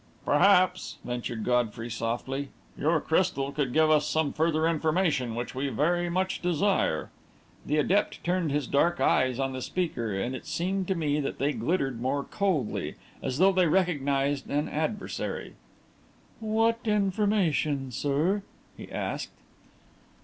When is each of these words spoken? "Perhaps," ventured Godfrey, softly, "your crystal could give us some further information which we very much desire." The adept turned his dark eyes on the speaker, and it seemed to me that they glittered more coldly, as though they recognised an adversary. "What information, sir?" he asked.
"Perhaps," 0.25 0.97
ventured 1.05 1.43
Godfrey, 1.43 1.87
softly, 1.91 2.49
"your 2.75 2.99
crystal 2.99 3.51
could 3.51 3.71
give 3.71 3.91
us 3.91 4.07
some 4.07 4.33
further 4.33 4.67
information 4.67 5.35
which 5.35 5.53
we 5.53 5.69
very 5.69 6.09
much 6.09 6.41
desire." 6.41 7.11
The 7.67 7.77
adept 7.77 8.23
turned 8.23 8.51
his 8.51 8.65
dark 8.65 8.99
eyes 8.99 9.37
on 9.37 9.53
the 9.53 9.61
speaker, 9.61 10.11
and 10.19 10.35
it 10.35 10.47
seemed 10.47 10.87
to 10.87 10.95
me 10.95 11.19
that 11.19 11.37
they 11.37 11.53
glittered 11.53 12.01
more 12.01 12.23
coldly, 12.23 12.95
as 13.21 13.37
though 13.37 13.51
they 13.51 13.67
recognised 13.67 14.49
an 14.49 14.67
adversary. 14.69 15.53
"What 16.39 16.79
information, 16.85 17.91
sir?" 17.91 18.41
he 18.75 18.91
asked. 18.91 19.29